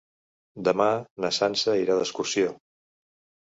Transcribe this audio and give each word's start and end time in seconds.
Demà 0.67 0.87
na 1.27 1.31
Sança 1.39 1.77
irà 1.83 2.01
d'excursió. 2.01 2.57